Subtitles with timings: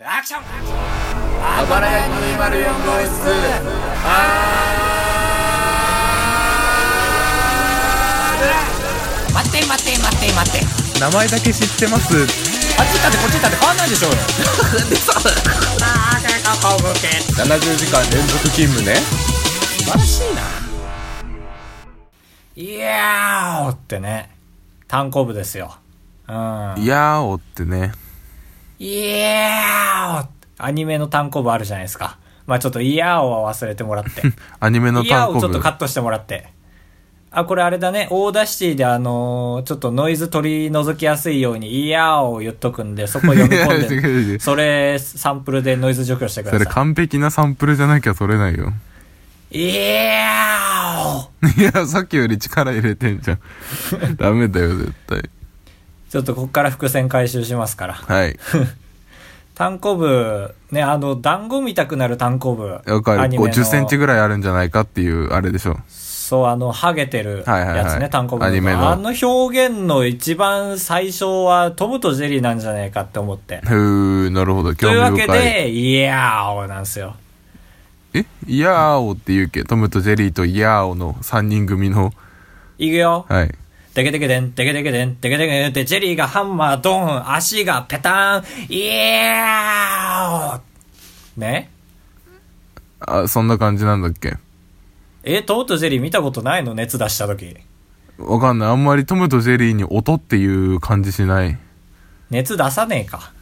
[0.00, 0.42] アクション。
[1.42, 2.10] あばらや204
[2.86, 3.18] 号室。
[9.34, 10.60] 待って待って待って待っ
[10.94, 11.00] て。
[11.00, 12.14] 名前だけ知ってます？
[12.14, 14.18] あっち行ったってこっち行ったって変わんないでしょうよ。
[15.82, 17.08] あー結構向け。
[17.42, 18.94] 70時間連続勤務ね。
[18.94, 19.02] 素
[19.82, 20.42] 晴らしいな。
[22.54, 24.30] いやーおってね。
[24.86, 25.74] 単行部ですよ。
[26.28, 26.34] うん。
[26.78, 27.90] いやーおってね
[28.78, 30.26] いやー
[30.60, 32.18] おアニメの単行部あるじゃないですか。
[32.46, 34.22] まあちょっとイヤーオは忘れてもらって。
[34.60, 36.48] アニメのイヤーをちょっ単行部とカットしてもらって。
[37.30, 38.08] あ、これあれだね。
[38.10, 48.72] オーダーシティであのーちょっとノイズ取り除きやすいように、イヤーを言っとくんで、そこ読み込んで、うそれ、サンプルでノイズ除去してくそれださ完璧なサンプルじゃなきゃ取れないよ。
[49.50, 49.58] い。
[49.60, 51.60] イヤー!
[51.60, 53.38] いやさっきより力入れてんじゃん。
[54.16, 55.22] ダメだよ絶対
[56.10, 57.94] ちょっとこっから伏線回収しますから。
[57.94, 58.38] はい。
[59.54, 62.80] 単行部、ね、あの、団子見たくなる単行部。
[62.86, 63.22] わかる。
[63.22, 63.52] アニメの。
[63.52, 65.78] 50センチぐらいあるんじゃないかっていうあれでしょ。
[65.88, 67.84] そう、あの、ハゲてるやつね、はいはい。
[67.84, 68.46] はい単行部の。
[68.46, 68.88] アニメの。
[68.88, 73.60] あの表現の一番最初はトムとジェリーなんじゃないかって思って。
[73.64, 74.74] ふーなるほど。
[74.74, 75.42] 興というわけ味深い。
[75.42, 77.16] で、イヤーオなんですよ。
[78.14, 78.24] え？
[78.46, 79.64] イヤーオって言うけ？
[79.64, 82.12] トムとジェリーとイヤーオの3人組の。
[82.78, 83.26] いくよ。
[83.28, 83.54] はい
[83.98, 90.60] テケテケデン、テケテケデン、テケテケデンって、ジェリーがハンマー、ドン、足がペタン、イヤー
[91.36, 91.68] ね？
[93.00, 94.36] あそんな感じなんだっけ？
[95.24, 96.74] え、トムとジェリー見たことないの？
[96.74, 97.56] 熱出した時。
[98.18, 98.68] わかんない。
[98.68, 101.58] あんまりトムとジェリーに音っていう感じしない。
[102.30, 103.32] 熱出さねえか。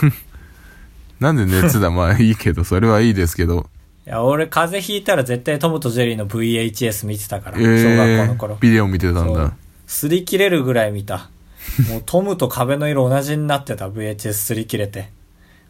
[1.18, 1.88] なんで熱だ？
[1.90, 3.70] まあいいけどそれはいいですけど
[4.06, 8.56] いや、俺風邪ひいたら絶対トムとジェリーの VHS 見てたから、え小学校のー頃、。
[8.60, 9.54] ビデオ見てたんだ。
[9.86, 11.30] 擦り切れるぐらい見た。
[11.88, 15.10] もうトムと壁の色同じになってた VHS 擦り切れて。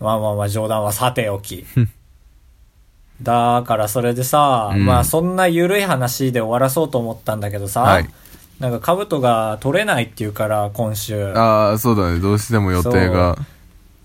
[0.01, 1.65] まあまあまあ冗談はさておき。
[3.23, 8.09] だからそれでさ、うんまあそんな緩い話で終わらそうと思ったんだけどさ、はい
[8.61, 13.37] なんか兜が取れないっていうから今週、ああそうだねどうしても予定が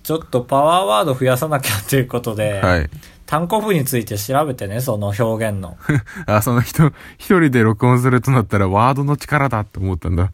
[0.01, 2.89] ちょっとパワーワード増やさなきゃっていうことで、はい
[3.29, 5.77] 単行部について調べてね、その表現の。
[6.25, 6.87] あその人
[7.19, 10.31] 一人で録音するとなったらワードの力だって思ったんだ。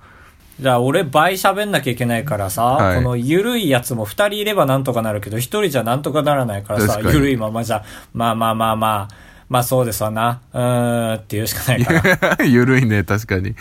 [0.61, 2.95] じゃあ俺倍喋んなきゃいけないからさ、はい。
[2.95, 9.16] この緩いやつも二人いればなんとかなるけど、一人じゃなんとかならないからさ、緩いままじゃ、まあまあまあまあ、
[9.50, 12.38] まあそうですわな、うーんって言うしかないから。
[12.47, 13.50] ゆるいね確かに。
[13.50, 13.55] うん。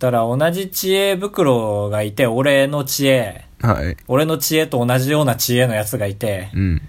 [0.00, 3.96] だから同じ知恵袋がいて、俺の知恵、はい。
[4.08, 6.82] 俺の知恵と同じような知恵のやつがいて、うん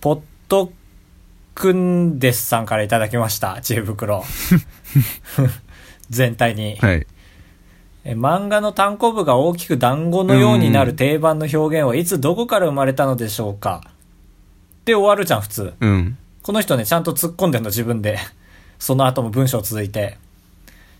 [0.00, 0.72] ポット
[1.54, 4.24] くんですさんからいただきました、知恵袋。
[6.10, 6.76] 全体に。
[6.76, 7.06] はい
[8.02, 13.82] え漫画の単行部が大きく団子のようになる定番の表現はいつどこから生まれたのでしょうか
[14.86, 15.74] で終わるじゃん、普通。
[15.80, 18.18] うんこの人ね、ちゃんと突っ込んでんの、自分で。
[18.78, 20.16] その後も文章続いて。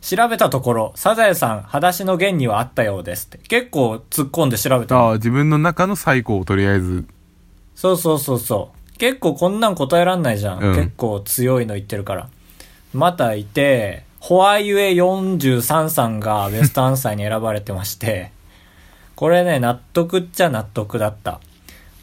[0.02, 3.38] 調べたところ、サザエさん、裸足の弦にはあったようですって。
[3.48, 5.00] 結構突っ込んで調べたの。
[5.00, 7.06] ああ自分の中の最高をとりあえず
[7.74, 8.79] そうそうそうそう。
[9.00, 10.62] 結構こんなん答えらんないじゃん。
[10.62, 12.28] うん結構強いの言ってるから。
[12.92, 18.30] またいて、ホワイユエ43さんがベストアンサーに選ばれてまして、
[19.16, 21.40] これね、納得っちゃ納得だった。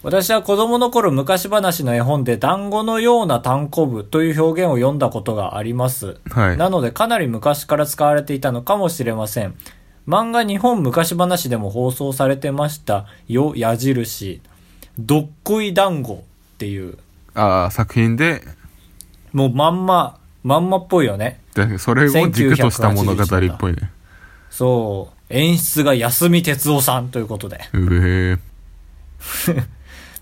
[0.02, 6.18] 私は子供の頃昔話の絵本で団子のような単行部という表現を読んだことがあります。
[6.30, 9.56] はいなのでかなり昔から使われていたのかもしれません。
[10.08, 14.42] 漫画日本昔話でも放送されてましたよ、矢印。
[14.98, 16.24] どっこい団子
[16.58, 16.98] っていう。
[17.36, 18.42] ああ作品で
[19.32, 21.40] もうまんま、まんまっぽいよね。
[21.54, 23.92] でそれを軸とした物語っぽいね
[24.50, 25.18] そう。
[25.30, 27.60] 演出が安見哲夫さんということで。
[27.74, 28.38] うえ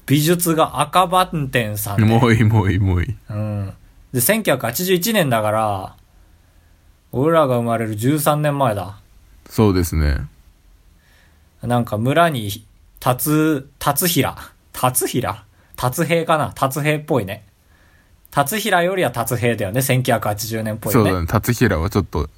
[0.05, 2.03] 美術が赤番店さんで。
[2.05, 3.73] もういいもういいもういいうん。
[4.11, 5.95] で、1981年だから、
[7.13, 8.97] 俺らが生まれる13年前だ。
[9.49, 10.17] そうですね
[11.63, 12.65] なんか村に、
[12.99, 14.35] たつ、たつひら。
[14.73, 15.44] たつひら？
[15.75, 16.51] たつ兵かな？
[16.53, 17.45] たつ兵っぽいね。
[18.31, 19.79] たつひらよりはたつ兵だよね。
[19.79, 21.09] 1980年っぽいよね。
[21.09, 22.29] そうだね達平はちょっと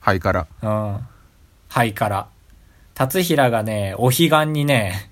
[0.00, 1.00] 肺からうん。
[1.68, 2.28] はいから。
[2.94, 5.10] 達平がね、お彼岸にね、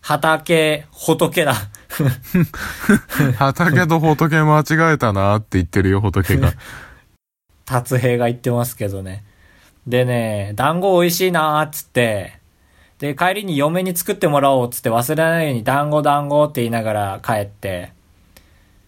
[0.00, 1.54] 畑、仏だ。
[3.38, 6.52] 畑と仏間違えたなって言ってるよ仏が
[7.64, 9.24] 達平が言ってますけどね。
[9.86, 12.39] でね、団子美味しいなーっつって、
[13.00, 17.92] で、帰りに嫁に作ってもらおうっつって忘れないように団子団子って言いながら帰って、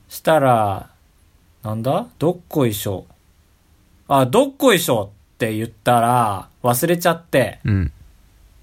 [0.08, 0.90] したら、
[1.62, 2.06] なんだ？
[2.18, 3.06] どっこいしょ。
[4.08, 7.92] あ、どっこいしょって言ったら、忘れちゃって、うん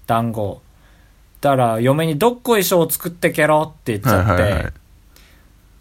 [0.06, 0.62] 団子。
[1.40, 4.72] たら、嫁にどっこい賞を作ってけろって言っちゃって、はいはいはい。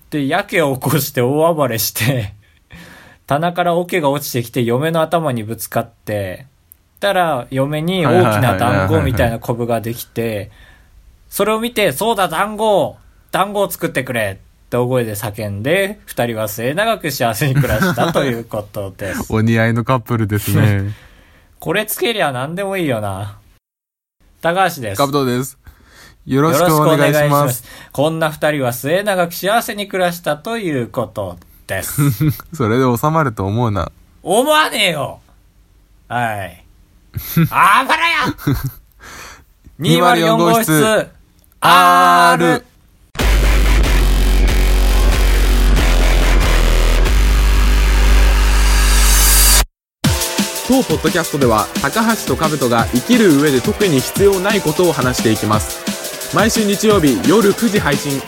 [0.10, 2.34] で、やけを起こして大暴れして、
[3.28, 6.48] 棚から桶が落ちてきて嫁の頭にぶつかって、
[7.00, 10.52] たら嫁に大きな団子みたいなコブができて、
[11.30, 12.98] それを見て、そうだ団子
[13.32, 19.28] 団子を作ってくれって大声で叫んで、二人は末永く幸せに暮らしたということです。
[19.34, 20.94] お似合いのカップルですね。
[21.60, 23.38] これつけりゃ何でもいいよな。
[24.42, 24.98] 高橋です。
[24.98, 25.58] カブトです。
[26.26, 27.50] よろしくおお願いしま。
[27.50, 27.64] す。
[27.92, 31.38] こんな二人は末永く幸せに暮らしたということ
[31.68, 32.02] です。
[32.54, 33.92] それで収まると思うな。
[34.24, 35.20] 思わねえよ
[36.08, 36.64] はい。
[37.50, 38.18] あばらや
[39.80, 41.08] !204 号室
[41.62, 42.64] R!
[50.68, 58.22] 当ポッドキャストでは高橋と兜が生きる上で特に必要ないことを話していきます毎週日曜日夜9時配信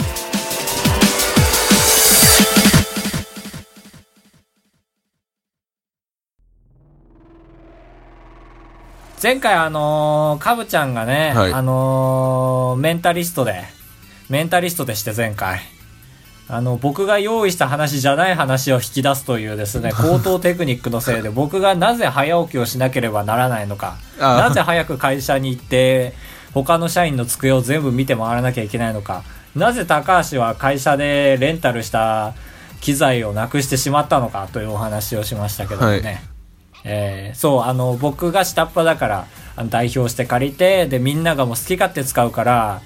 [9.22, 13.66] 前回あのー、かぶちゃんがね、はいあのー、メンタリストで、
[14.30, 15.60] メンタリストでして前回。
[16.48, 26.16] あの、僕が用意した話じゃない話を引き出すというですね、 高等テクニックのせいで僕がなぜ早起きをしなければならないのか、なぜ早く会社に行って、
[26.56, 29.22] 他の社員の机を全部見て回らなきゃいけないのか、
[29.56, 32.34] なぜ高橋は会社でレンタルした
[32.82, 36.02] 機材をなくしてしまったのかというお話をしましたけどもね。
[36.02, 36.31] はい
[36.84, 42.82] えーそう、あの、僕が下っ端だから、あの代表して借りて、で、みんながもう好き勝手使うから、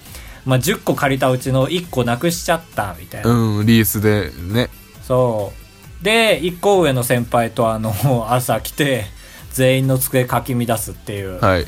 [0.46, 3.30] まあ、10個借りたうちの1個なくしちゃった、みたいな。
[3.30, 4.70] うん、リースでね。
[5.04, 5.54] そ
[6.02, 6.04] う。
[6.04, 7.94] で、1個上の先輩とあの、
[8.30, 9.06] 朝来て、
[9.54, 11.66] 全員の机かき乱すっていうはい。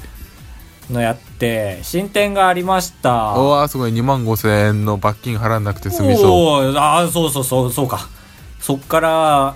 [0.91, 3.33] のやって、進展がありました。
[3.33, 6.77] おわすごい2万5千円の罰金払わなくて済みそう。
[6.77, 8.07] ああ、そうそうそう、そうか。
[8.61, 9.55] そっから、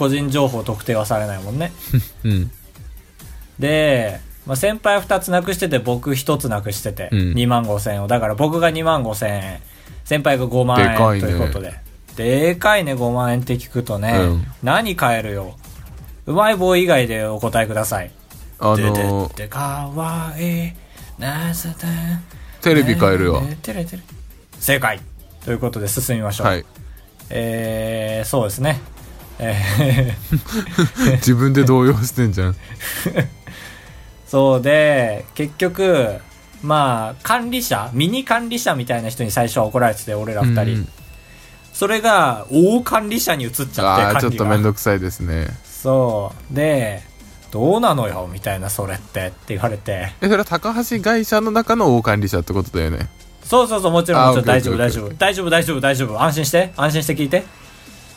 [0.00, 1.72] 個人情報特定はされないもんね。
[2.24, 2.50] うん。
[3.58, 7.18] で、まあ、先輩2つなくしてて僕1つなくしてて、うん。
[7.34, 8.08] 2万5千円を。
[8.08, 9.60] だから僕が2万5千円
[10.04, 11.74] 先輩が5万円ということで。
[12.16, 14.46] でかいね5万円って聞くとね、うん。
[14.62, 15.56] 何買えるよ。
[16.26, 18.10] うまい棒以外でお答えください。
[18.58, 20.72] あのー、でかわいい。
[21.18, 21.86] なさた
[22.62, 23.42] テレビ買えるよ。
[23.42, 24.02] ねテレテレ
[24.58, 25.00] 正解。
[25.44, 26.64] ということで進みましょう、はい。
[27.28, 28.80] えー、そうですね
[29.40, 32.56] え ー自分で動揺してんじゃん。
[34.26, 36.18] そうで、結局、
[36.62, 40.62] まあ、管理者、ミニ管理者みたいな人に最初は怒られてて、俺ら二人。
[40.62, 40.88] うん
[41.72, 44.32] それが、大管理者に移っちゃって、ああ、ちょっ。
[44.32, 45.46] とめんどくさいですね。
[45.64, 46.54] そう。
[46.54, 47.02] で、
[47.50, 50.12] どうなのよ、みたいな、それって、って言われて。
[50.20, 53.08] え、それは高橋会社の中の大管理者ってことだよね。
[53.42, 55.14] そうそうそう、もちろん、あもちろん、大丈夫、大丈夫。
[55.14, 56.22] 大丈夫、大丈夫、大丈夫。
[56.22, 57.44] 安心して、安心して聞いて。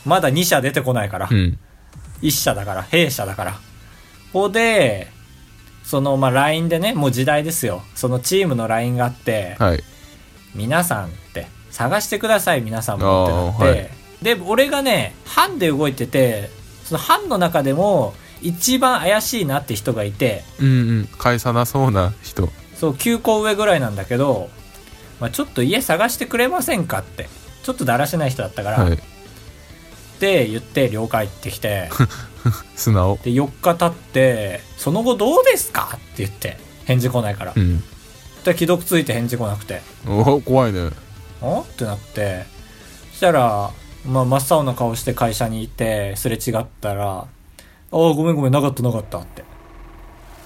[0.04, 1.28] まだ2社出てこないから。
[1.30, 1.58] うん。
[2.22, 3.58] 1社だから、弊社だから。
[4.32, 5.08] ほで、
[5.84, 7.82] その、まあ、LINE でね、もう時代ですよ。
[7.94, 9.84] そのチームの LINE があって、はい。
[10.54, 13.90] 皆さんって探してください皆さんもってなって、はい
[14.22, 16.48] で俺がね班で動いてて
[16.84, 20.70] その班の中でも一番怪しいなって人がいてうんう
[21.02, 21.08] ん。
[21.18, 22.48] 返さなそうな人。
[22.74, 24.48] そう9個上ぐらいなんだけど、
[25.20, 27.28] まあ、ちょっと家探してくれませんかって
[27.64, 28.98] ちょっとだらしない人だったから、はい。
[30.24, 31.90] って言って了解ってきて。
[32.76, 33.18] 素直。
[33.22, 37.80] で4日経ってその後どうですかって言って返事来ないから、うん。
[38.44, 39.82] で既読ついて返事来なくて。
[40.06, 40.84] お怖いね。
[40.84, 40.92] んっ
[41.76, 42.46] てなって。
[43.12, 43.70] そしたら、
[44.06, 47.26] まあ、真っ青な顔して会社にいてすれ違ったら「ああ
[47.90, 49.44] ごめんごめんなかったなかった」って。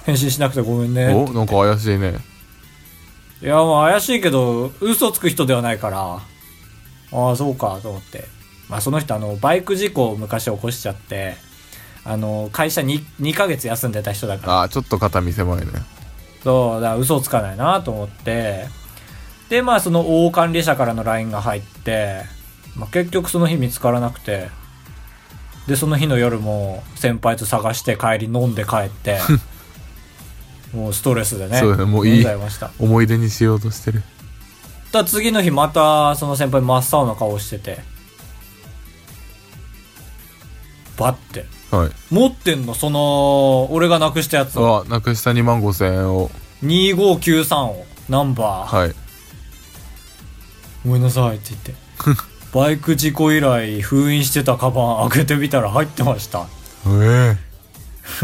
[0.04, 2.16] 返信しなくてごめんねおなんか怪しいね。
[3.42, 6.20] いやまあ怪しいけど嘘つく人ではないから。
[7.10, 8.24] ああそうかと思って
[8.68, 11.36] まあその人あのバイク事故を昔起こしちゃって
[12.04, 15.66] あの会社に 2, ヶ月休んでた人だからああ、ちょっと肩見せまいね。
[16.42, 18.66] そう、だから嘘つかないなと思って、
[19.50, 22.22] で、まあその大管理者からの LINE が入って、
[22.76, 24.48] まあ結局その日見つからなくて、
[25.66, 29.20] で、その日の夜も先輩と探して帰り飲んで帰って、
[30.72, 32.26] もうストレスでね、そうだねもういい。
[32.78, 34.02] 思い出にしようとしてる。
[34.92, 37.80] だ次の日またその先輩真っ青な顔してて、
[40.98, 41.46] バッて。
[41.70, 41.90] はい。
[42.10, 44.84] 持ってんのその、俺がなくしたやつを。
[44.86, 46.30] あ、なくした2万5千円を。
[46.64, 48.76] 2593を、ナンバー。
[48.76, 48.94] はい。
[50.84, 51.74] ごめんなさいって言って。
[52.52, 56.46] バイク事故以来封印してたカバン開けてみたら入ってました。
[56.86, 57.38] ええ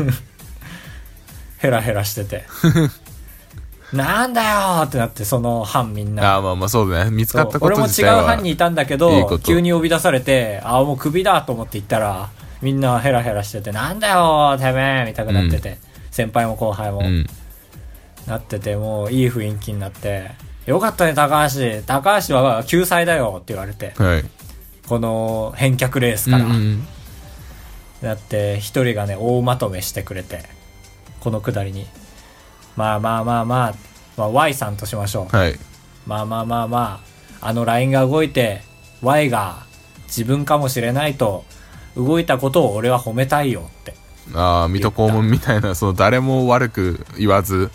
[1.58, 2.44] ヘラヘラしてて。
[3.92, 6.34] なんだよーってなって、その班みんな。
[6.34, 7.10] ああ、まあまあそうだね。
[7.10, 8.24] 見つかったこ俺も違うと自体は。
[8.24, 12.30] 班にいたんだけど急に呼び出されてああもうクビだと思って行ったら
[12.64, 15.78] みんなヘラヘラしててなんだよてめえみたいになってて、
[16.10, 17.26] 先輩も後輩も、うん。
[18.26, 20.30] なっててもういい雰囲気になって
[20.64, 21.82] よかったね高橋。
[21.86, 24.24] 高橋は救済だよって言われてはい。
[24.88, 26.86] この返却レースうんから、うん。
[28.02, 30.42] だって一人がね大まとめしてくれて
[31.20, 31.86] このくだりに。
[32.76, 33.74] まあまあまあまあ、
[34.16, 35.58] まあ、Y さんとしましょう、はい。
[36.06, 37.00] まあまあまあま
[37.40, 38.62] あ、あの LINE が動いて、
[39.02, 39.64] Y が
[40.06, 41.44] 自分かもしれないと、
[41.96, 43.94] 動いたことを俺は褒めたいよって。
[44.34, 47.70] ああ、水戸黄門みたいな、その誰も悪く言わず、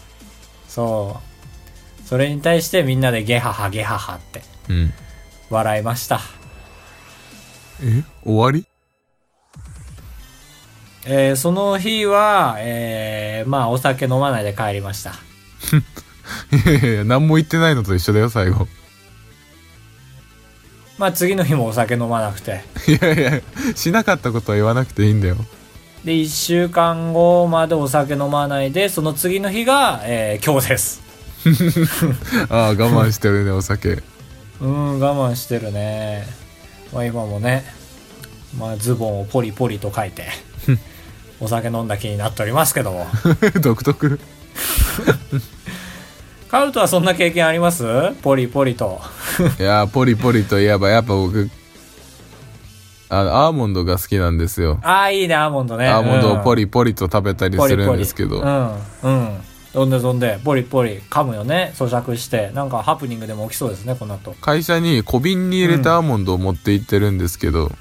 [0.68, 1.20] そ
[2.04, 2.08] う。
[2.08, 4.94] それに対してみんなでゲハハゲハハってうん。
[5.50, 6.20] 笑いました。
[7.82, 8.04] え？
[8.24, 8.66] 終わり？
[11.06, 15.12] えーその日は、えーまあお酒飲まないで帰りました。
[16.52, 18.68] いやいや何も言ってないのと一緒だよ、最後。
[21.00, 22.62] まあ次の日もお酒飲まなくて。
[22.86, 23.42] いやいや、
[23.74, 25.38] しなかったことは言わなくていいんだよ。
[26.04, 31.02] で、一週間後までお酒飲まないで、その次の日が、えー今日です。
[32.52, 34.04] ああ、我慢してるね、お酒。
[34.60, 36.28] うん、我慢してるね。
[36.92, 37.64] まあ今もね、
[38.58, 40.28] まあズボンをポリポリと書いて、
[41.40, 43.08] お酒飲んだ気になっておりますけども。
[43.62, 44.20] 独特。
[46.50, 47.84] カウトはそんな経験あります？
[48.22, 49.00] ポリポリと。
[49.60, 51.50] いやー、ポリポリといえば、やっぱ僕、
[53.10, 54.80] あの、アーモンドが好きなんですよ。
[54.84, 55.88] ああ、いいね、アーモンドね。
[55.88, 58.42] アーモンドをポリリポリと食べたりするんですけど。
[58.42, 58.72] うん、
[59.04, 59.38] うん。
[59.74, 61.72] どんでどんで、ポリポリ噛むよね。
[61.76, 62.50] 咀嚼して。
[62.56, 64.34] なんかハプニングでも起きそうですね、この後。
[64.42, 67.72] 会社に小瓶に入れたアーモンドを持って行ってるんですけど、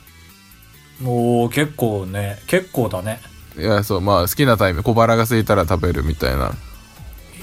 [1.03, 3.21] おー、結構ね、結構だね。
[3.59, 6.53] いや、そう、まあ好きなタイム、小腹が空いたら食べるみたいな。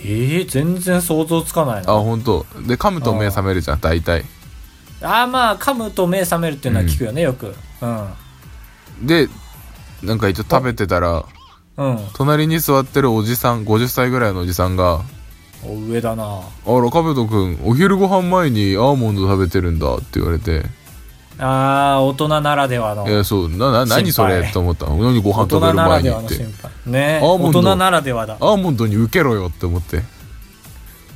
[0.07, 1.93] ええ全然想像つかないな。
[1.93, 2.45] あ、ほんと。
[2.67, 4.23] で、噛むと目覚めるじゃん、大体。
[5.01, 7.55] ああまあ噛むと目覚めるっていうのは聞くよね、よく。
[7.81, 7.85] う
[9.03, 9.07] ん。
[9.07, 9.27] で、
[10.03, 11.25] なんか一応食べてたら、
[11.77, 11.99] うん。
[12.13, 15.01] 隣に座ってるおじさん、50歳ぐらいのおじさんが、
[15.67, 16.41] お上だな。
[16.65, 20.63] あら、かぶとくん、お昼ご飯前にアーモンド食べてるんだって言われて、
[21.37, 24.97] あー大人ならではのいや、そう、な、な、何それと思ったの？
[24.97, 26.53] 何ご飯大食べる前にってではの心。
[26.61, 30.01] 配ね大人ならではだアーモンドに受けろよって思って。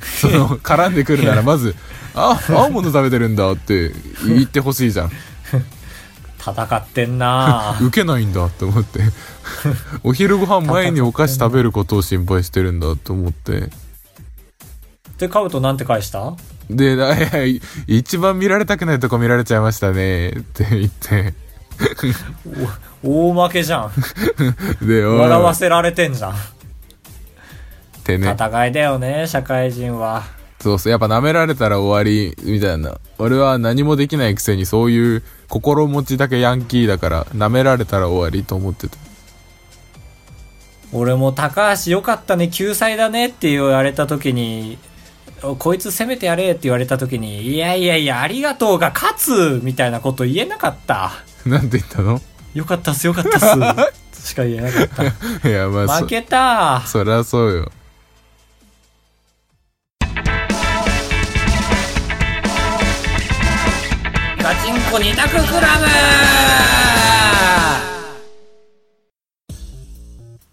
[0.20, 1.74] その、絡んでくるならまず、
[2.14, 3.92] あ、アーモンド食べてるんだって
[4.26, 5.10] 言ってほしいじゃん。
[6.40, 9.00] 戦ってんな 受けないんだって思って。
[10.02, 13.70] お昼ご飯前にお菓子食べることを心配してるんだと思って。
[15.18, 16.32] でカブトなんて返した？
[16.76, 21.34] で、 一番見られたくないとこ見られちゃいましたねって言って。
[23.02, 23.90] 大負けじゃん
[24.86, 26.34] で、笑わせられてんじゃんっ
[28.04, 28.30] てね。
[28.38, 30.24] 戦いだよね社会人は
[30.60, 32.98] そうそう、やっぱ舐められたら終わり、みたいな。
[33.18, 38.98] 俺は何もできないくせにそういう心持ちだけヤンキーだから、舐められたら終わりと思ってた。
[40.92, 44.89] 俺も高橋よかったね救済だねって言われた時にお
[45.58, 51.12] こいつ攻めてやれって言われた時にいやいやいやありがとうが勝つみたいなこと言えなかった。
[51.46, 52.20] なんて言ったの？
[52.54, 53.46] よかったっすよかったっす。
[54.30, 55.48] しか言えなかった。
[55.48, 56.82] いや、まあ、負けた。
[56.84, 57.72] そ、そりゃそうよ。
[64.42, 65.86] ガチンコ二択クラブ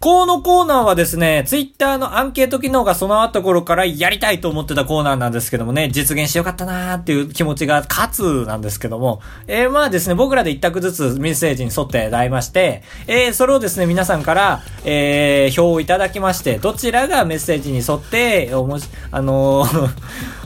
[0.00, 19.90] このコーナーはですね、ツイッターのアンケート機能が備わった頃からやりたいと思ってたコーナーなんですけどもね、実現してよかったなーっていう気持ちが勝つなんですけども、えー、まあですね、僕らで一択ずつメッセージに沿って題まして、えー、それをですね、皆さんから、えー、票をいただきまして、どちらがメッセージに沿って、おもし、あのー、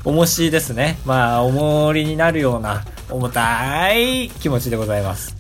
[0.09, 0.99] 重しですね。
[1.05, 5.37] まあ、重りになるような、重たい気持ちでございます。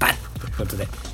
[0.00, 1.07] バッということで。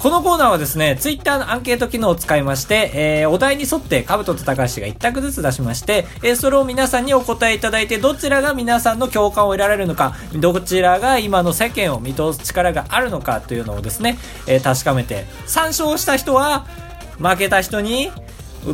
[0.00, 14.16] このコーナーはですね、ツイッターのアンケート機能を使いまして、えー、お題に沿って、カブトと高橋が一択ずつ出しまして、えー、それを皆さんにお答えいただいて、どちらが皆さんの共感を得られるのか、どちらが今の世間を見通す力があるのかというのをですね、
[14.46, 16.64] えー、確かめて、参照した人は、
[17.18, 18.10] 負けた人に、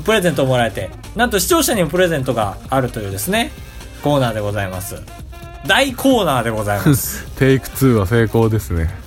[0.05, 3.51] プレゼントをもらえて、なんと視聴者にもプレゼントがあるというですね、
[4.05, 5.03] コーナーでございます。
[5.67, 7.27] 大コーナーでございます。
[7.35, 9.06] テイク2は成功ですね。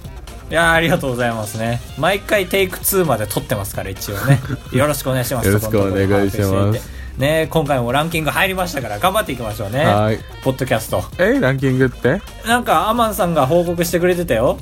[0.50, 1.80] いやーありがとうございますね。
[1.98, 4.40] 毎回テイク2まで撮ってますから、一応ね。
[4.74, 5.48] よろしくお願いします。
[5.48, 6.82] よろしくお願いします
[7.18, 9.86] ね今回もランキング入りましたから、頑張っていきましょうね。
[9.86, 10.20] はい。
[10.44, 11.04] ポッドキャスト。
[11.18, 12.22] え、ランキングって？
[12.48, 14.58] なんか、アマンさんが報告してくれてたよ。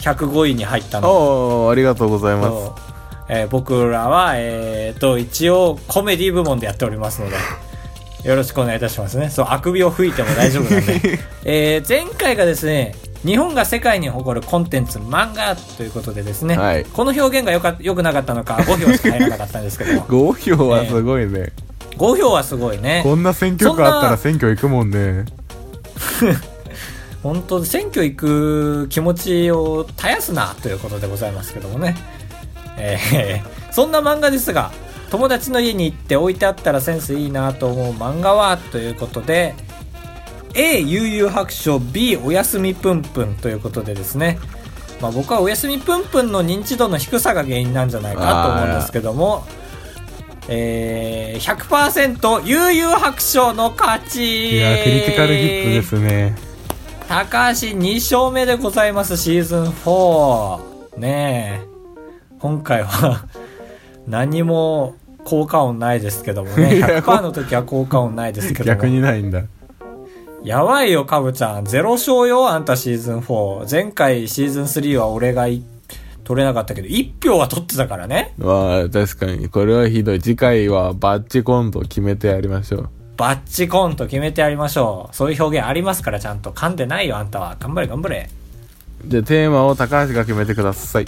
[0.00, 1.08] 105位に入ったの。
[1.10, 2.70] おー、ありがとうございます。
[3.28, 7.36] えー僕らは、えーと、一応コメディ部門でやっておりますので、
[8.28, 9.30] よろしくお願いいたしますね。
[9.30, 11.18] そう、あくびを吹いても大丈夫なんで。
[11.44, 21.52] えー前回がですね、日本が世界に誇るコンテンツ漫画ということでですね、はいこの表現がよか良くなかったのか5票しか入らなかったんですけども5票はすごいね。
[21.96, 25.26] 5票はすごいねこんな選挙区あったら選挙行くもんね。
[27.22, 31.96] 本当選挙行く気持ちを絶やすなということでございますけどもね。
[32.78, 34.72] えー そんな漫画ですが、
[35.10, 39.54] 友達の家に行って置いてあったらセンスいいなと思う漫画はということで、
[40.54, 44.38] A、悠々白書 B、おやすみぷんぷんということでですね。
[45.00, 49.44] まあ僕はおやすみぷんぷんの認知度の低さが原因なんじゃないかと思うんですけども、
[50.48, 56.34] えー、100%悠々白書の勝ちいや、クリティカルヒットですね。
[57.08, 60.98] 高橋2勝目でございます、シーズン4。
[60.98, 61.66] ねえ。
[62.40, 63.26] 今回は、
[64.06, 66.76] 何も効果音ないですけどもね。
[66.76, 68.66] いや100%の時は効果音ないですけども。
[68.66, 69.42] 逆にないんだ。
[70.42, 71.64] やばいよ、かぶちゃん。
[71.64, 73.70] 0勝よ、あんたシーズン4。
[73.70, 75.62] 前回シーズン3は俺がい
[76.24, 78.32] 取れなかったけど、1票は取ってたからね。
[78.38, 79.48] まあ、確かに。
[79.48, 80.20] これはひどい。
[80.20, 82.90] 次回はバッチコント決めてやりましょう。
[83.18, 85.14] バッチコント決めてやりましょう。
[85.14, 86.52] そういう表現ありますから、ちゃんと。
[86.52, 87.56] 噛んでないよ、あんたは。
[87.60, 88.30] 頑張れ、頑張れ。
[89.04, 91.06] じゃあ、テーマを高橋が決めてください。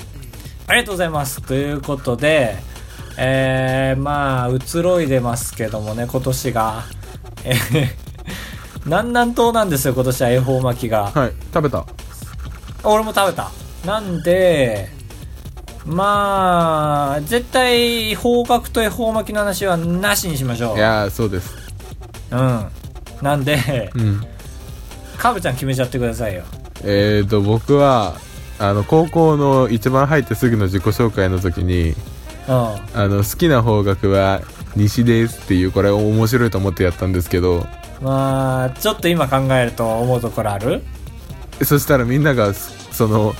[0.66, 1.40] ありがとうございます。
[1.40, 2.56] ということで、
[3.16, 6.84] えー、まあ、移ろいでますけどもね、今年が。
[7.44, 8.11] えー、
[8.84, 11.10] 南南東なんですよ、今年は恵方巻きが。
[11.14, 11.32] はい。
[11.54, 11.86] 食べた？
[12.84, 13.50] 俺も食べた。
[13.86, 14.88] なんで、
[15.84, 20.76] まあ、絶対、方角と恵方巻きの話はなしにしましょう。
[20.76, 21.54] いやー、そうです。
[22.30, 22.66] うん。
[23.20, 24.24] なんで、うん。
[25.16, 26.42] かぶちゃん決めちゃってくださいよ。
[26.84, 28.14] えーと、僕は、
[28.58, 31.96] あの、高校の一番入ってすぐの自己紹介の時に、うん。
[32.50, 34.40] あの、好きな方角は
[34.74, 37.66] 西ですっていう、これ面白いと思ってやったんですけど、
[38.02, 40.82] まあ、ちょっと今考えると思うところある？
[41.62, 43.34] そしたらみんなが、その、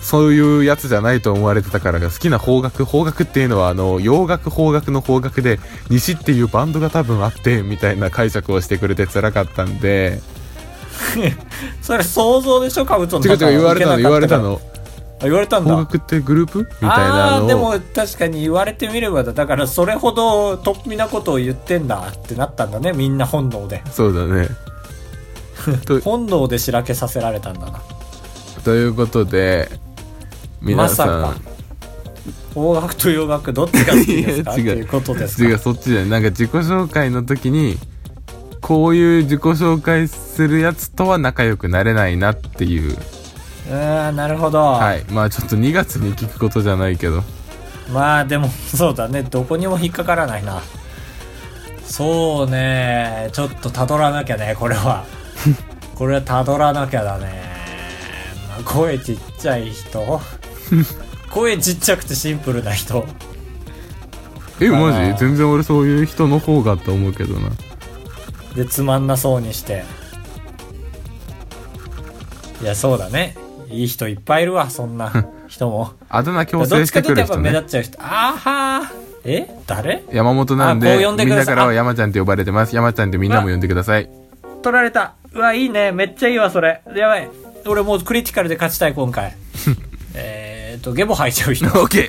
[0.00, 5.58] そういうやつじゃないと思われてたからが好きな方角、方角っていうのはあの、洋楽方角の方角で、
[5.90, 10.20] 西っていうバンドが多分あって、みたいな解釈をしてくれて辛かったんで、
[11.82, 12.86] それ想像でしょ？
[12.86, 14.60] かぶとの違う違う言われたの言われたの。
[15.18, 15.74] あ言われたんだ。
[15.76, 16.58] 方角ってグループ？
[16.58, 19.32] みたいなのでも確かに言われてみればだ。
[19.32, 22.92] だからそれほど突飛なことを言ってんだってなったんだね。
[22.92, 23.82] みんな本能で。
[23.90, 24.48] そうだね。
[25.86, 27.80] と 本能でしらけさせられたんだな。
[28.62, 29.70] ということで、
[30.60, 31.34] 皆まささん、か。
[32.52, 34.52] 邦楽と洋楽どっちが好きですか？
[34.52, 35.48] っていうことですか？
[35.48, 36.08] 違う、そっちじゃない。
[36.10, 37.78] なんか自己紹介の時に、
[38.60, 42.96] こういう自己紹介するやつとは仲良くなれないなっていう。
[43.68, 45.04] うーんなるほど、はい。
[45.10, 47.22] まあちょっと2月に聞くことじゃないけど。
[47.92, 49.22] まあでもそうだね。
[49.22, 50.62] どこにも引っかからないな。
[51.84, 53.30] そうね。
[53.32, 55.04] ちょっとたどらなきゃねこれは。
[55.94, 57.42] これはたどらなきゃだね、
[58.50, 60.20] まあ、声ちっちゃい人。
[61.30, 63.06] 声ちっちゃくてシンプルな人。
[64.60, 65.18] え、マジ？
[65.18, 67.50] 全然俺そういう人の方がと思うけどな。
[68.54, 69.84] でつまんなそうにして。
[72.62, 73.36] いやそうだね
[73.70, 75.12] いい人いっぱいいるわそんな
[75.48, 75.92] 人も。
[76.08, 77.60] あだ名強どっち制してくかというとやっぱ目る人ね。
[77.60, 77.98] 立っちゃう人。
[78.00, 79.06] あーはー。
[79.28, 79.48] え？
[79.66, 80.04] 誰？
[80.12, 82.76] 山本なんで、んでみんなからは山ちゃんって呼ばれてます。
[82.76, 84.08] 山ちゃんってみんなも呼んでください。
[84.62, 85.14] 取られた。
[85.32, 85.90] うわいいね。
[85.92, 86.80] めっちゃいいわそれ。
[86.94, 87.28] やばい。
[87.66, 89.34] 俺もうクリティカルで勝ちたい今回。
[90.14, 91.66] えーとゲボ吐いちゃう人。
[91.66, 92.08] オッケ違う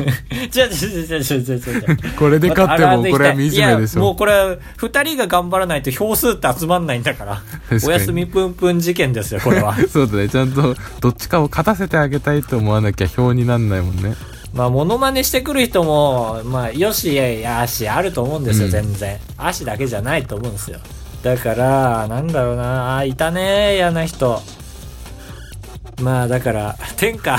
[0.00, 4.16] 違う違う違う違う違う違うーこれで勝ってもこれは惨めでしいやもょう。
[4.16, 7.42] これ二人が頑張らないと票数って集まんないんだから。
[7.84, 9.76] おやすみぷんぷん事件ですよこれは。
[9.88, 10.28] そうだね。
[10.28, 14.14] ちゃんとどっちかを勝たせてあげたいと思わなきゃ票になんないもんね。
[14.54, 18.70] まあモノマネしてくる人もまあよしやしあると思うんですよ、うん。
[18.70, 19.18] 全然。
[19.36, 20.78] 足だけじゃないと思うんですよ。
[21.22, 24.42] だからなんだろうなあいたね嫌な人。
[26.00, 27.38] まあだから天下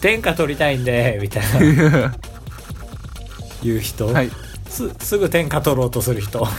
[0.00, 2.14] 天下取りたいんで みたいな。
[3.62, 4.30] 言う人、はい。
[4.68, 6.46] すすぐ天下取ろうとする人。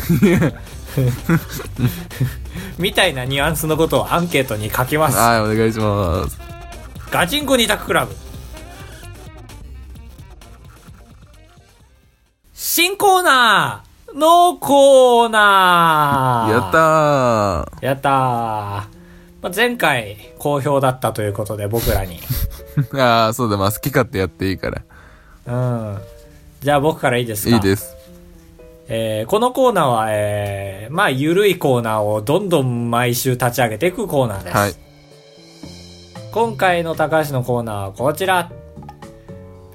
[2.78, 5.18] みたいなニュアンスのことをアンケートに書きます。
[5.18, 6.38] はい、お願いします。
[7.12, 8.16] ガチンコ二択クラブ。
[12.54, 16.52] 新コーナーのコーナー。
[16.52, 18.97] やったやったー、
[19.48, 22.20] まあ、前回好評だったということで僕らに
[22.92, 23.02] ー。
[23.02, 24.82] ああ、そうだ、まあ好き勝手やっていいから。
[25.48, 25.52] う
[25.96, 25.98] ん
[26.62, 27.56] じゃあ僕からいいですか？
[27.56, 27.96] いいです。
[28.90, 34.56] えーこのコーナーは、えーまあ、ゆるいコーナーをどんどん毎週立ち上げていくコーナーです。
[34.58, 34.74] はい。
[36.32, 38.50] 今回の高橋のコーナーはこちら。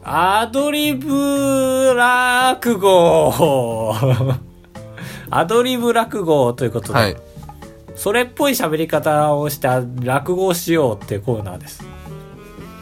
[0.04, 3.94] アドリブ落語
[5.30, 7.16] アドリブ落語ということで、はい。
[7.94, 9.68] それっぽい喋り方をして
[10.02, 11.84] 落語をしようってコーナーです。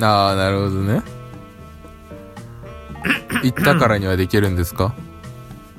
[0.00, 1.02] ああ、なるほどね。
[3.42, 4.94] 言ったからにはできるんですか？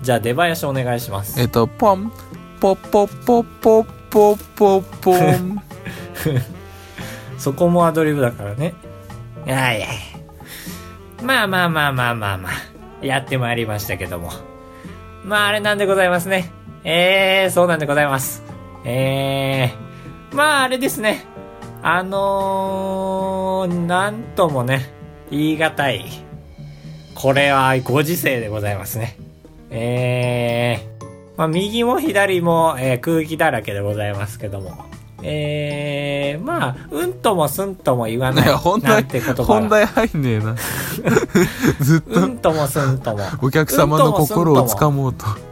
[0.01, 1.39] じゃあ出囃子お願いします。
[1.39, 2.11] えっと、ポン、
[2.59, 5.61] ポポポポポポポン。
[7.37, 8.73] そこもアドリブだからね。
[9.45, 9.95] いやいやいや
[11.23, 14.31] まあまあまあまあまあまあ、やってまいりましたけども。
[15.23, 16.51] まああれなんでございますね。
[16.83, 18.43] えー、そうなんでございます。
[18.83, 21.25] えー、まああれですね。
[21.83, 24.91] あのー、なんともね、
[25.29, 26.05] 言い難い。
[27.15, 29.17] これはご時世でございますね。
[29.69, 34.91] えー、まあ右も左も、えー空気だらけでございますけども。
[35.23, 38.45] えー、まあ、うんともすんとも言わない。
[38.45, 40.55] いや、本題なんて言葉が、本題入んねえな。
[41.79, 43.23] ずっとうんともすんとも。
[43.41, 45.25] お客様の心をつかもうと。
[45.27, 45.50] うん、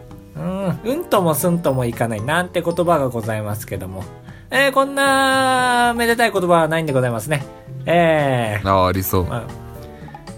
[0.83, 2.21] うんともすんともいかない。
[2.21, 4.03] なんて言葉がございますけども。
[4.51, 7.45] えー、こんな、めでたい言葉はないんでございますね。
[7.85, 9.25] えー、ああ、ありそう。
[9.25, 9.43] まあ、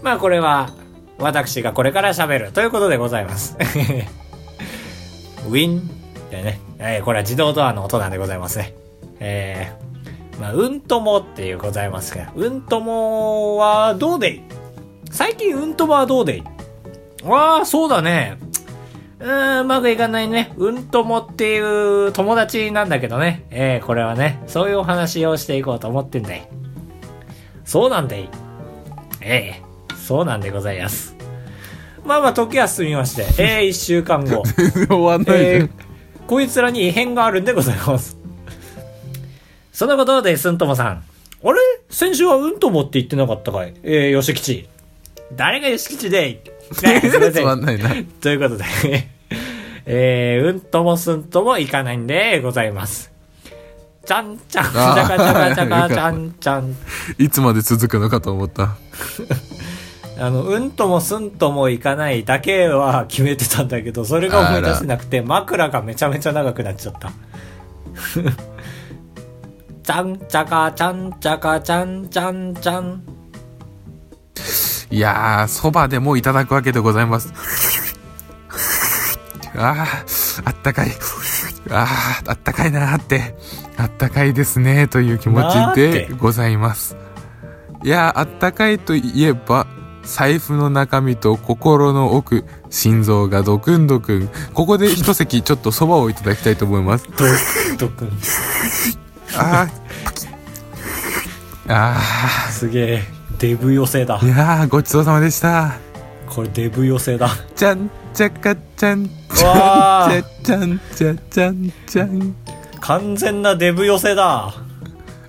[0.01, 0.69] まあこれは、
[1.17, 3.55] 私がこれから喋るということでございます。
[5.47, 5.83] ウィンっ
[6.29, 8.73] てね、えーこれは自動ドアの音なんでございますね。
[9.19, 14.41] えー、まあ、うんともっていうございますが、うんともはどうでい？
[15.11, 16.43] 最近うんともはどうでい？
[17.23, 18.37] わあ、そうだね。
[19.21, 20.51] うーん、うまくいかないね。
[20.57, 21.59] うんともってい
[22.07, 23.43] う友達なんだけどね。
[23.51, 26.47] えー、これはね、そういうお話をしていこうと思ってんだい。
[27.63, 28.27] そうなんだい。
[29.21, 31.15] ええそうなんでございます。
[32.03, 34.43] まあまあ、時は進みまして、ええ一週間後。
[34.57, 35.69] 全 然終わんないえー
[36.27, 38.17] こいつらに異変があるんでございます。
[39.73, 41.03] そのことで、すんともさん。
[41.43, 41.59] あれ？
[41.89, 44.67] 先週はうんともって言ってなかったかいえー、よしきち。
[45.35, 46.37] 誰がよしきちでい。
[48.21, 48.63] ということで、
[49.93, 53.11] えー、うんともすんともいかないんでございます。
[54.05, 56.77] ちゃんちゃん、ちゃかちゃかちゃかちゃんちゃん。
[57.19, 58.77] いつまで続くのかと思った。
[60.17, 67.11] あの、うんともすんともいかないだけは決めてたんだけど、それが思い出せなくて、枕がめちゃめちゃ長くなっちゃった。
[69.83, 73.03] ちゃんちゃかちゃんちゃかちゃんちゃんちゃん。
[74.89, 77.33] いやー、そばでもいただくわけでございます。
[79.55, 80.91] あー、あったかい。
[81.69, 83.35] あー、あったかいなーって。
[83.77, 85.41] あったかいですねという気持
[85.73, 86.95] ちでございます。
[87.83, 89.67] いやー、あったかいといえば、
[90.03, 94.29] 財布の中身と心の奥、心臓がドクンドクン。
[94.53, 97.07] ここで一席ちょっとそばをいただきたいと思います。
[97.77, 98.11] ど、どくん。
[99.37, 101.99] あー、あ
[102.51, 103.03] すげえ。
[103.37, 104.29] デブ寄せだー、い。
[104.29, 105.73] やー、ごちそうさまでした。
[106.27, 107.29] これデブ寄せだ。
[107.55, 112.35] ちゃんちゃかちゃんちわーゃんちゃちゃんちゃちゃんちゃん。
[112.79, 114.53] 完全なデブ寄せだ。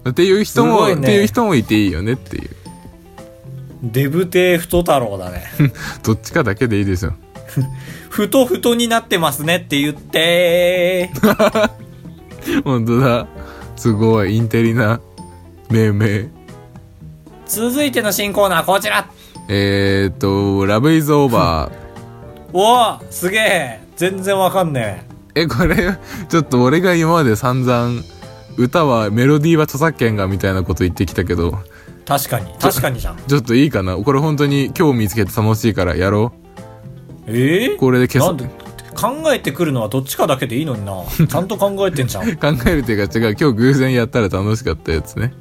[0.08, 2.50] っていう人も、ねっていう人もいていいよねっていう。
[3.82, 5.44] デブ亭太太郎だね。
[6.02, 7.14] どっちかだけでいいですよ。
[8.08, 11.10] ふとふとになってますねって言って
[12.64, 13.26] 本当だ。
[13.76, 15.00] すごい、インテリな
[15.70, 16.28] 命名。
[17.46, 19.06] 続いての新コーナーこちら
[19.48, 21.72] えーっと、ラブイズオーバー。
[22.52, 25.96] おおすげえ全然わかんねえ、これ、
[26.28, 28.02] ちょっと俺が今まで散々、
[28.56, 32.04] 歌は、メロディーは著作権がみたいなこと言ってきたけど、え。
[32.04, 32.52] 確かに。
[32.58, 33.16] 確かにじゃん。
[33.28, 33.94] ちょっといいかな？
[33.94, 36.32] これ本当に今日見つけて楽しいからやろ
[37.28, 38.26] ええうこれで消す。
[38.26, 38.50] なんで
[38.92, 41.04] 考えてくるのはどっちかだけでいいのにな。
[41.24, 42.24] ちゃんと考えてんじゃん。
[42.24, 45.32] あ考えるっていうか違う、今日偶然やったら楽しかったやつね。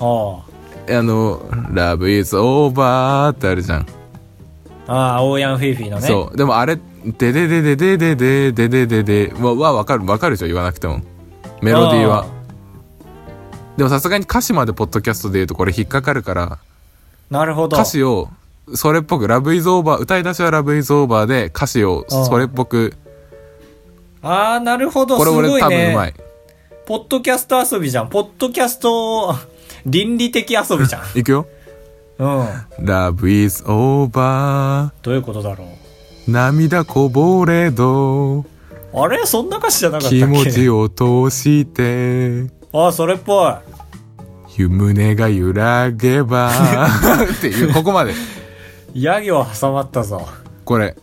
[0.00, 0.40] あ。
[0.88, 1.38] あの、
[1.70, 3.86] Love is over ってあるじゃん。
[4.86, 6.06] ああ、オーヤンフィーフィーのね。
[6.06, 6.36] そう。
[6.36, 10.46] でもあれ、でででででででででででは、はわかる、わかるでしょ？
[10.46, 11.00] 言わなくても。
[11.60, 12.26] メロディーは。
[13.76, 16.58] でもさすがに歌詞までポッドキャストで言うとこれ引っかかるから。
[17.30, 17.76] なるほど。
[17.76, 18.28] 歌詞を、
[18.74, 22.94] それっぽく、Love is over、歌い出しは Love is over で歌詞をそれっぽく、
[24.20, 25.16] ああ、なるほど。
[25.16, 25.66] これ俺すごいね。
[25.66, 26.14] 多分うまい。
[26.86, 28.08] ポッドキャスト遊びじゃん。
[28.08, 29.34] ポッドキャスト、
[29.86, 31.18] 倫理的遊びじゃん。
[31.18, 31.46] いくよ。
[32.18, 32.26] うん。
[32.84, 35.64] Love is over どういうことだろ
[36.28, 38.44] 涙こぼれどう。
[38.94, 39.24] あれ？
[39.26, 40.18] そんな歌詞じゃなかったっけ？
[40.20, 43.54] 気持ちを通してああ、それっぽい。
[44.58, 46.50] 湯胸が揺らげば
[47.36, 48.12] っていう、ここまで。
[48.94, 50.28] ヤ行挟まったぞ。
[50.64, 50.94] これ、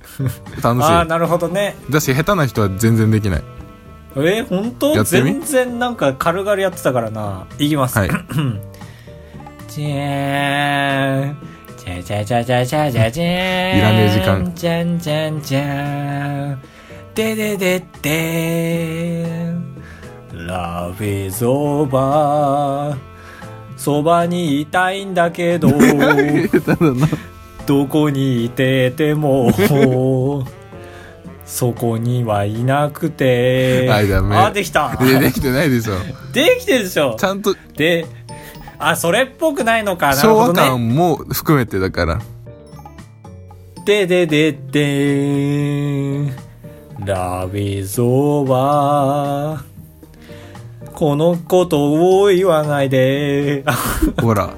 [0.63, 1.08] 楽しああ、い。
[1.08, 1.76] なるほだね。
[1.89, 3.43] だし、下手な人は全然できない。
[4.15, 4.91] えー、本当？
[4.95, 5.32] やってみ？
[5.34, 7.48] 全然なんか軽々やってたからな。
[7.58, 7.98] いきます。
[7.98, 8.10] はい。
[9.69, 11.38] じゃーん、
[11.77, 13.77] じじゃじゃじゃじゃじゃじゃじゃーん。
[13.77, 16.62] いらねえ時間じゃんじゃんじゃーん。
[17.13, 19.69] でででってーん。
[20.34, 22.97] Love is over.
[23.77, 25.69] そばにいたいんだけど。
[27.67, 29.51] どこにいてても、
[31.45, 33.88] そこにはいなくて。
[33.91, 34.97] あ、できた。
[34.99, 35.93] でできてないでしょ。
[36.34, 37.23] できてるでしょち。
[37.23, 38.08] ゃんとで、
[38.79, 40.07] あ、それっぽくないのか。
[40.07, 40.69] なる昭和ほどね。
[40.69, 42.21] 感も含めてだから。
[43.85, 46.49] ででででーん。
[47.03, 49.59] Love is over.
[50.93, 53.63] このことを言わないで。
[54.21, 54.53] ほら。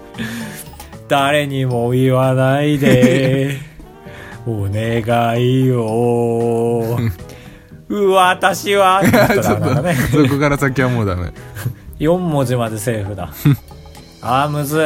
[1.08, 3.58] 誰にも言わないで。
[4.48, 6.98] お願いよ。
[7.90, 9.02] うわ、私は。
[9.04, 9.96] ちょっとね。
[9.96, 11.32] そこから先はもうダメ。
[12.00, 13.30] 4文字までセーフだ。
[14.22, 14.82] あー、むずい。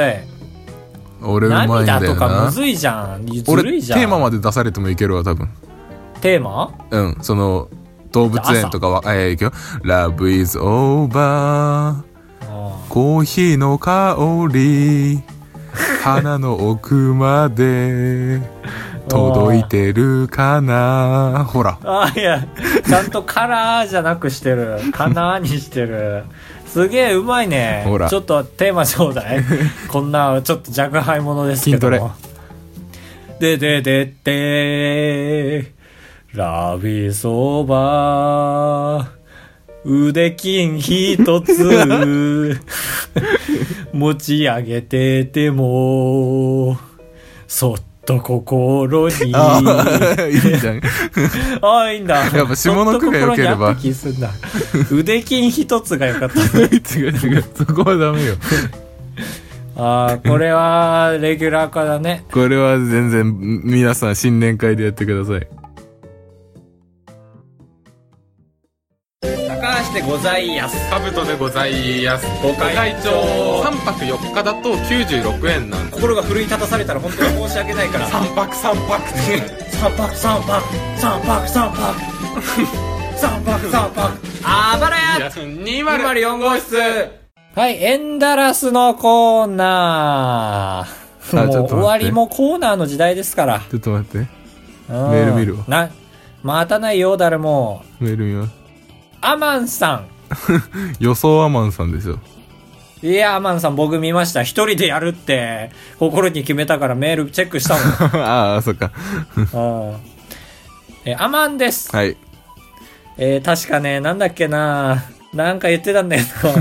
[1.21, 2.19] 俺うまいんだ涙とよな。
[2.19, 3.25] かむずいじゃん。
[3.25, 3.99] ず俺、るいじゃん。
[3.99, 5.49] テーマまで出されてもいけるわ、多分。
[6.21, 6.71] テーマ？
[6.91, 7.67] うん、その、
[8.11, 9.51] 動物園とかは、えー、いくよ。
[9.83, 11.89] Love is over.
[11.91, 12.05] うん
[12.87, 14.15] コーヒーの香
[14.51, 15.21] り。
[16.03, 18.41] 鼻の奥まで。
[19.09, 21.77] 届いてるかなほら。
[21.83, 22.43] あいや、
[22.87, 24.79] ちゃんとカラーじゃなくしてる。
[24.93, 26.23] カナーにしてる。
[26.75, 27.83] すげえうまいね。
[27.85, 29.41] ほらちょっとテーマちょうだい。
[29.87, 32.11] こんな、ちょっと若輩者ですけども。
[33.39, 35.71] でででって、
[36.33, 39.09] ラビソバ
[39.85, 42.59] 腕筋一つ
[43.93, 46.77] 持ち上げてても、
[47.47, 49.33] そっと心に。
[49.33, 49.61] あ
[50.17, 50.81] あ、いいじゃん。
[51.61, 52.25] ああ、いいんだ。
[52.25, 53.75] やっぱ下の句が良ければ。
[54.91, 56.39] 腕筋一つが良かった。
[56.61, 57.43] 違う違う。
[57.55, 58.35] そこはダメよ。
[59.77, 62.23] ああ、これは、レギュラー化だね。
[62.31, 65.64] これは全然、皆さん新年会でやってください。
[69.95, 70.89] でございやす。
[70.89, 72.27] カブトでございます。
[72.43, 75.91] ご会長3泊4日だと96円なんで。
[75.93, 78.09] 心が奮い立たされたら本当に申し訳ないから。
[78.09, 79.65] 3泊3泊って。
[79.71, 80.61] 三泊三泊
[80.97, 81.87] 三泊三泊
[83.17, 86.75] 三泊三泊あばらや204号室
[87.55, 91.35] はい、エンダラスのコーナー。
[91.37, 93.61] もうあちょっと待って終わりもコーナーの時代ですから。
[93.71, 94.17] ちょっと待って。
[94.89, 95.89] メメール見るわな、
[96.43, 97.81] 待たないよ、誰も。
[98.01, 98.64] メール見ます。
[99.27, 100.03] アマンさ
[100.99, 102.19] 予想アマンさんですよ。
[103.03, 103.05] ん。
[103.05, 104.43] いや、アマンさん僕見ました。
[104.43, 107.75] 一人でやるって、心に決めたからメールチェックした
[108.23, 108.91] ああ、そっか。
[109.53, 109.91] もん。
[109.91, 109.97] うん。
[111.05, 111.95] え、アマンです。
[111.95, 112.17] はい。
[113.17, 116.53] えー、確かね、なんだっけななんか言ってたんだよな。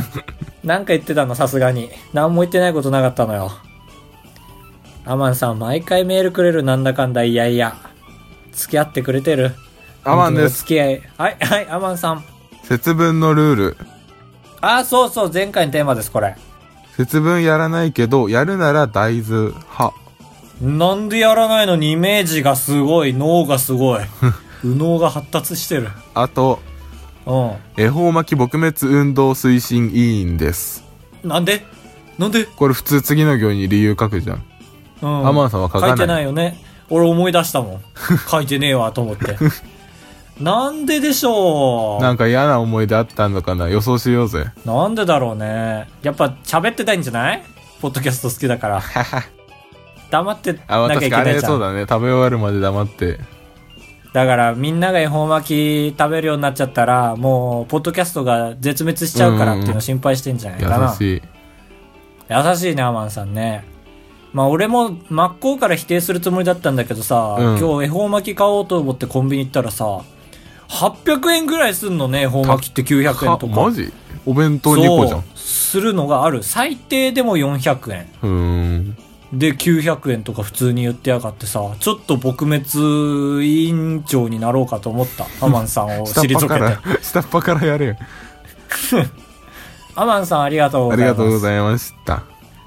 [0.77, 1.90] なんか言ってたの、さすがに。
[2.12, 3.53] 何も言ってないことなかったのよ。
[5.07, 7.77] アマンさん、毎回メールくれる、なんだかんだ、いやいや。
[8.53, 9.55] 付き合ってくれてる。
[10.05, 10.44] アマンです。
[10.46, 11.03] お付き合い。
[11.18, 12.24] はい、はい、アマンさん。
[12.64, 13.77] 節分のルール。
[14.61, 16.37] あー、そうそう、前回のテーマです、これ。
[16.96, 19.92] 節分やらないけど、やるなら大豆派。
[20.62, 24.00] なんでやらないのにイメージがすごい、脳がすごい。
[24.64, 25.90] 右脳が発達してる。
[26.14, 26.61] あと、
[27.27, 30.85] う恵方巻き撲滅運動推進委員です。
[31.24, 31.29] ん。
[31.29, 31.66] なんで？
[32.18, 32.44] なんで？
[32.44, 34.44] これ普通次の行に理由書くじゃん。
[35.03, 35.29] うん。
[35.29, 36.62] アマンさんは書かない書いてないよね。
[36.88, 37.81] 俺思い出したもん。
[38.31, 39.37] 書いてねえわ、と思って。
[40.40, 42.03] なんででしょう？
[42.03, 43.68] なんか嫌な思い出あったのかな？
[43.68, 44.47] 予想しようぜ。
[44.64, 45.88] なんでだろうね。
[46.03, 47.42] やっぱ喋ってたいんじゃない？
[47.81, 48.83] ポッドキャスト好きだから。
[50.11, 51.33] 黙ってあ、なきゃいけないじゃ。
[51.35, 51.87] れそうんだね。
[51.88, 53.18] 食べ終わるまで黙って。
[54.12, 60.90] だからみんなが恵方巻き食べるようになっちゃったら、もう、ポッドキャストが絶滅しちゃうからっていうの心配してんじゃないかな。
[60.90, 61.23] 優しい。
[62.31, 63.64] 優しいね、アマンさんね。
[64.33, 70.01] まあ俺も真っ向から否定するつもりだったんだけどさ、うん今日恵方巻き買おうと思ってコンビニ行ったらさ、
[70.74, 73.62] 800円ぐらいすんのね、恵方巻きって900円とか。
[73.62, 73.92] マジ？
[74.26, 75.24] お弁当2個じゃん。
[75.34, 76.42] するのがある。
[76.42, 78.06] 最低でも400円。
[78.22, 78.96] うーん。
[79.32, 85.26] で、900円とか普通に言ってやがってさ、ちょっと撲滅委員長になろうかと思った。
[85.44, 87.96] アマンさんを退けて。、下っ端からやれよ。
[89.96, 91.18] アマンさんありがとうごありざいます。
[91.18, 92.22] がとうございました。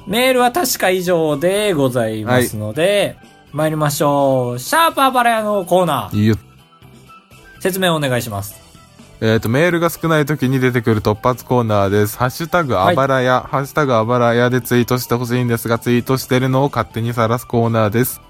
[0.05, 3.17] メールは確か以上でございますので、
[3.51, 4.59] 参りましょう。
[4.59, 6.37] シャープアバラヤのコーナー。
[7.67, 8.56] 説明お願いします。
[9.19, 12.17] えっ、と、メールが少ない時に出てくる突発コーナーです。
[12.17, 18.21] ハッシュタグあばらや、ハッシュタグあばらやでツイートしてほしいんですが、ツイートしてるのを勝手にさらすコーナーです。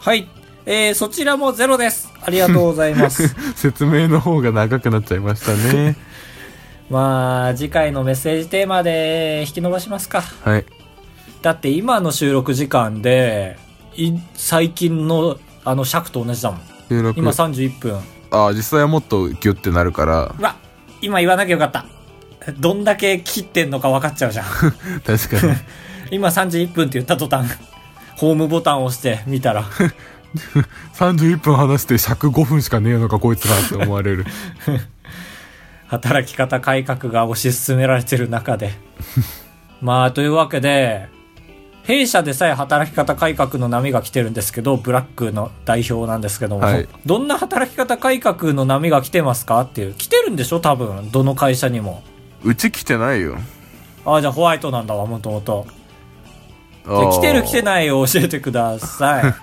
[0.00, 0.28] はい。
[0.66, 2.12] えー、そちらもゼロです。
[2.20, 3.28] ありがとうございます。
[3.54, 5.96] 説明の方が長くなっちゃいましたね。
[6.90, 10.22] まあ、次回のメッセージテーマで引き伸ばしますか。
[10.42, 10.64] はい。
[11.42, 13.56] だって今の収録時間で、
[13.94, 16.60] い最近のあの尺と同じだもん。
[17.16, 18.13] 今31分。
[18.34, 20.56] ああ、実際はもっとギュッてなるから、うわ
[21.00, 21.86] 今言わなきゃよかった。
[22.58, 24.46] どんだけ切ってんのか分かっちゃうじゃん。
[25.06, 25.54] 確かに。
[26.10, 27.48] 今31分って言った途端、
[28.16, 29.64] ホームボタンを押して見たら、
[30.94, 34.26] 31分話して尺5分しかねえのかこいつらって思われる。
[35.86, 38.74] 働き方改革が推し進められてる中で。
[39.80, 41.08] まあ、というわけで、
[41.86, 49.94] 弊社でさえ働き方改革の波が来てるんですけど、ブラックの代表なんですけども、はいどんな働き方改革の波が来てますかっていう。
[49.94, 50.60] 来てるんでしょ？
[50.60, 52.02] 多分、どの会社にも。
[52.42, 53.36] うち来てないよ。
[54.06, 55.66] ああ、じゃあホワイトなんだわ、もともと。
[56.86, 59.34] 来てる来てないを教えてください。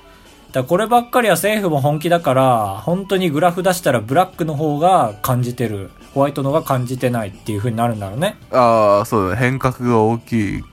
[0.52, 8.36] だこればっかりは政府も本気だから、本当にグラフ出したらブラックの方が感じてる、ホワイトの方が感じてないっていう風になるんだろうね。
[8.50, 9.40] ああ、そうだね。
[9.40, 10.64] 変革が大きい。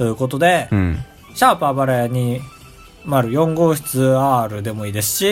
[0.00, 1.04] ということで、うん。
[1.34, 5.26] シャープあばらや204号室 R でもいいですし、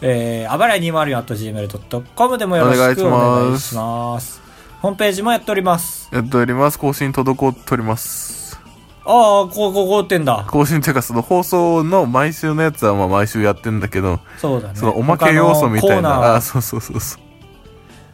[0.00, 4.40] えー、あばらや 204.gmail.com でもよろしくお願いします。
[4.80, 6.08] ホームページもやっております。
[6.10, 6.78] やっております。
[6.78, 8.58] 更新滞っております。
[9.04, 10.46] ああ、こう、こう、こうってんだ。
[10.50, 14.74] 更新っていうか、その放送の毎週のやつはまあ毎週やってんだけど、そうだね。
[14.74, 16.18] そのおまけ要素みたいな。
[16.18, 17.20] はあーそうそうそうそう。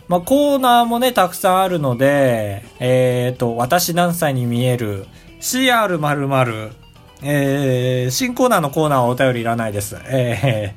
[0.09, 5.07] まあ、コーナーもね、たくさんあるので、えっ、と、私何歳に見える
[5.41, 6.71] CR 〇〇、
[7.23, 9.97] えー、新コーナーのコーナーはお便りいらないです。
[10.05, 10.75] え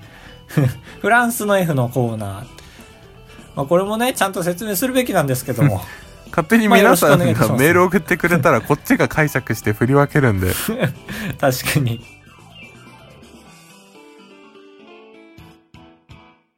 [0.50, 0.68] ー、
[1.02, 2.46] フランスの F のコーナー。
[3.56, 5.82] まあ、これもね、ちゃんと説明するべきなんですけども。
[6.32, 10.54] 勝手に皆さんがメールを送ってくれたらこっちが解釈して振り分けるんで。
[11.42, 12.21] 確かに。